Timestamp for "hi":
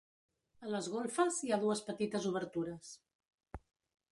1.47-1.53